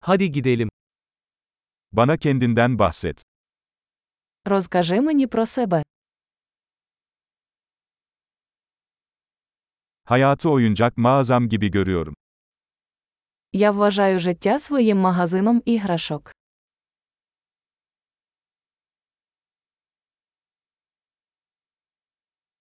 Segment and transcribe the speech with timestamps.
[0.00, 0.68] Hadi gidelim.
[1.92, 3.22] Bana kendinden bahset.
[4.44, 5.82] Розкажи мені про себе.
[10.04, 12.14] Hayatı oyuncak mağazam gibi görüyorum.
[13.52, 16.32] Я вважаю життя своїм магазином іграшок.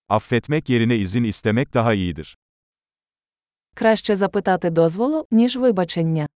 [0.10, 2.38] Affetmek yerine izin istemek daha iyidir.
[3.76, 6.28] Краще запитати дозволу, ніж вибачення.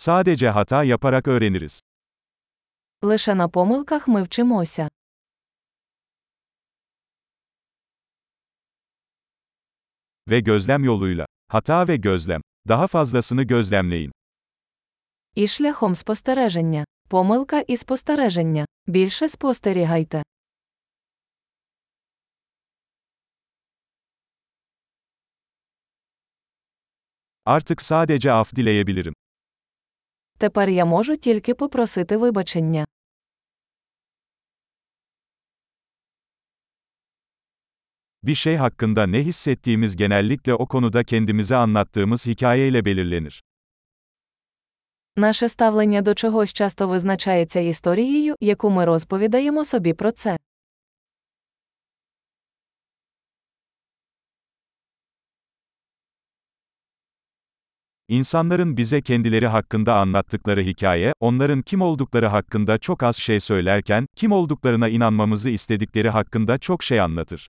[0.00, 1.80] Sadece hata yaparak öğreniriz.
[3.02, 4.88] Лише на помилках ми вчимося.
[10.28, 11.26] Ve gözlem yoluyla.
[11.48, 12.40] Hata ve gözlem.
[12.68, 14.12] Daha fazlasını gözlemleyin.
[15.34, 16.84] І шляхом спостереження.
[17.08, 18.66] Помилка і спостереження.
[18.86, 20.22] Більше спостерігайте.
[27.44, 29.14] Artık sadece af dileyebilirim.
[30.41, 32.85] Тепер я можу тільки попросити вибачення.
[38.23, 43.43] Bir şey hakkında ne hissettiğimiz genellikle o konuda kendimize anlattığımız hikayeyle belirlenir.
[45.15, 50.37] Наше ставлення до чогось часто визначається історією, яку ми розповідаємо собі про це.
[58.10, 64.32] İnsanların bize kendileri hakkında anlattıkları hikaye, onların kim oldukları hakkında çok az şey söylerken, kim
[64.32, 67.48] olduklarına inanmamızı istedikleri hakkında çok şey anlatır.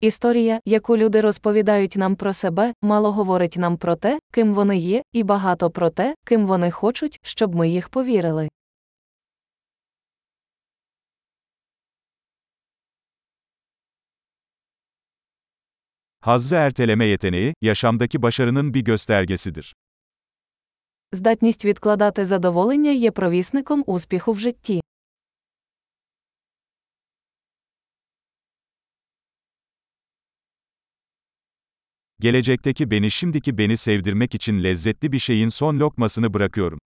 [0.00, 5.02] Історія, яку люди розповідають нам про себе, мало говорить нам про те, ким вони є,
[5.12, 8.48] і багато про те, ким вони хочуть, щоб ми їх повірили.
[16.21, 19.75] Hazzı erteleme yeteneği, yaşamdaki başarının bir göstergesidir.
[21.11, 24.81] Здатність відкладати задоволення є провісником успіху в житті.
[32.19, 36.79] Gelecekteki beni şimdiki beni sevdirmek için lezzetli bir şeyin son lokmasını bırakıyorum.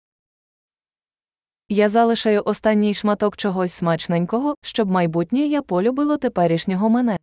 [1.69, 7.17] Я залишаю останній шматок чогось смачненького, щоб майбутнє я полюбило теперішнього мене.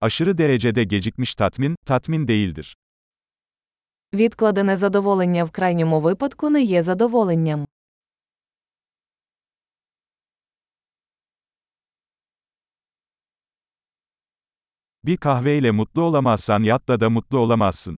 [0.00, 2.76] Aşırı derecede gecikmiş tatmin, tatmin değildir.
[4.12, 7.66] Відкладене задоволення в крайньому випадку не є задоволенням.
[15.04, 17.96] Bir kahveyle mutlu olamazsan yatla da mutlu olamazsın.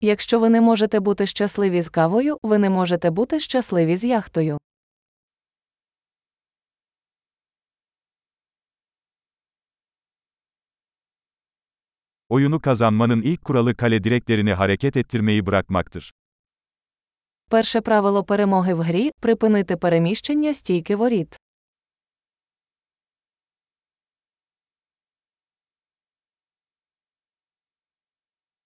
[0.00, 4.58] Якщо ви не можете бути щасливі з кавою, ви не можете бути щасливі з яхтою.
[12.31, 16.11] Oyunu kazanmanın ilk kuralı kale direklerini hareket ettirmeyi bırakmaktır.
[17.51, 21.37] Перше правило перемоги в грі припинити переміщення стійки воріт.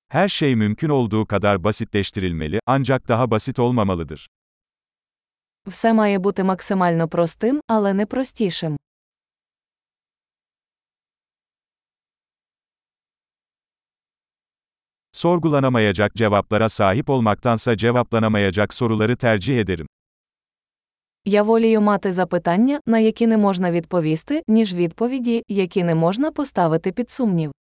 [0.07, 4.27] Her şey mümkün olduğu kadar basitleştirilmeli, ancak daha basit olmamalıdır.
[5.67, 8.77] Все має бути максимально простим, але не простішим.
[15.16, 19.86] Sorgulanamayacak cevaplara sahip olmaktansa cevaplanamayacak soruları tercih ederim.
[21.24, 26.92] Я волію мати запитання, на які не можна відповісти, ніж відповіді, які не можна поставити
[26.92, 27.52] під сумнів.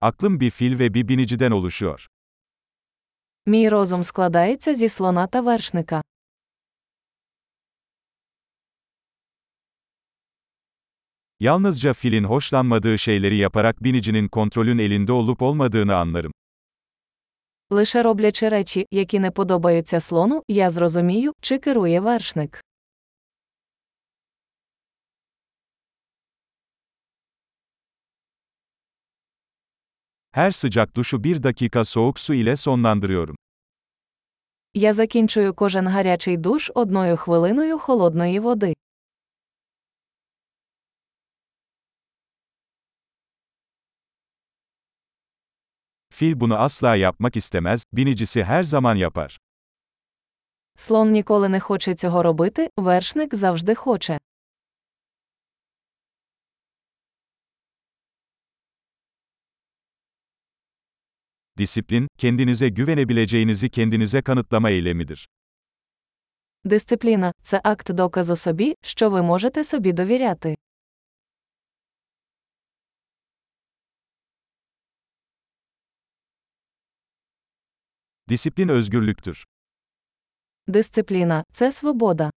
[0.00, 2.08] Aklım bir fil ve bir biniciden oluşuyor.
[3.46, 6.02] Мій розум складається зі слона та вершника.
[11.41, 16.31] Yalnızca filin hoşlanmadığı şeyleri yaparak binicinin kontrolün elinde olup olmadığını anlarım.
[17.71, 22.61] Лише роблячи речі, які не подобаються слону, я зрозумію, чи керує вершник.
[30.31, 33.35] Her sıcak duşu bir dakika soğuk su ile sonlandırıyorum.
[34.73, 38.73] Я закінчую кожен гарячий душ одною хвилиною холодної води.
[46.13, 49.37] Fil bunu asla yapmak istemez, binicisi her zaman yapar.
[50.75, 54.19] Слон ніколи не хоче цього робити, вершник завжди хоче.
[61.57, 65.27] Disiplin, kendinize güvenebileceğinizi kendinize kanıtlama eylemidir.
[66.63, 70.57] Дисципліна це акт доказу собі, що ви можете собі довіряти.
[78.31, 79.45] Disiplin özgürlüktür.
[80.67, 82.31] Дисципліна це свобода.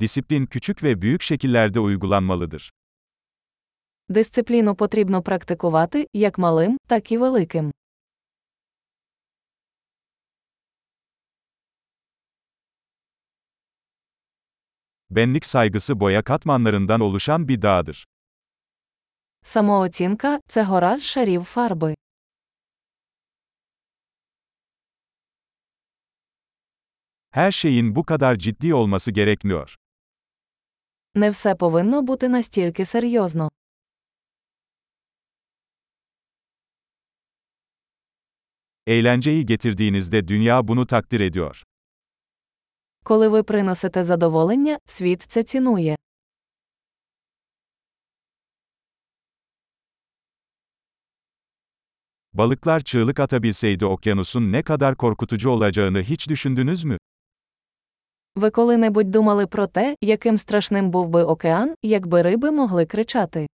[0.00, 2.72] Disiplin küçük ve büyük şekillerde uygulanmalıdır.
[4.08, 7.72] Дисципліну потрібно практикувати як малим, так і великим.
[15.10, 18.06] Benlik saygısı boya katmanlarından oluşan bir dağdır.
[19.43, 21.95] Самооцінка це гора з шарів фарби.
[27.31, 29.75] Her şeyin bu kadar ciddi olması gerekmiyor.
[31.15, 33.49] Не все повинно бути настільки серйозно.
[38.87, 41.63] Eğlenceyi getirdiğinizde dünya bunu takdir ediyor.
[43.03, 45.95] Коли ви приносите задоволення, світ це цінує.
[52.37, 56.97] Balıklar çığlık atabilseydi okyanusun ne kadar korkutucu olacağını hiç düşündünüz mü?
[58.37, 63.47] Ви коли-небудь думали про те, яким страшним був би океан, якби риби могли кричати?